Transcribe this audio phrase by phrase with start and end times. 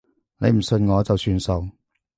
[0.39, 1.69] 你唔信我就算數